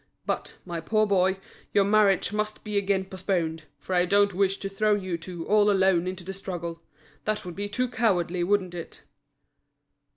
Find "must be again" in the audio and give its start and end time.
2.33-3.05